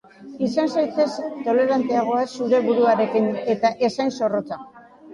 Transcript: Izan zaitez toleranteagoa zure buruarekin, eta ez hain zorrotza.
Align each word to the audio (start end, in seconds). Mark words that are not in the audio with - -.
Izan 0.45 0.71
zaitez 0.79 1.07
toleranteagoa 1.49 2.25
zure 2.39 2.65
buruarekin, 2.67 3.31
eta 3.57 3.75
ez 3.91 3.95
hain 3.99 4.15
zorrotza. 4.21 4.65